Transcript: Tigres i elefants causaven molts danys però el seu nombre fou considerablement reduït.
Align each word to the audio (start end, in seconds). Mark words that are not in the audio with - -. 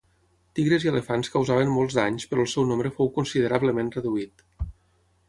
Tigres 0.59 0.85
i 0.85 0.89
elefants 0.91 1.27
causaven 1.35 1.69
molts 1.75 1.97
danys 1.99 2.25
però 2.31 2.45
el 2.45 2.49
seu 2.53 2.65
nombre 2.71 2.93
fou 2.97 3.13
considerablement 3.19 3.93
reduït. 3.99 4.43